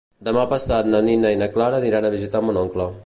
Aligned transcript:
Demà 0.27 0.45
passat 0.53 0.89
na 0.93 1.01
Nina 1.09 1.33
i 1.35 1.39
na 1.43 1.49
Clara 1.59 1.79
aniran 1.83 2.09
a 2.09 2.13
visitar 2.17 2.43
mon 2.47 2.63
oncle. 2.65 2.91